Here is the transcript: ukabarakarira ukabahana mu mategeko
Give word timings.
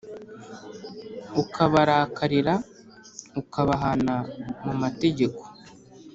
ukabarakarira 1.41 2.53
ukabahana 3.41 4.15
mu 4.63 4.73
mategeko 4.81 5.41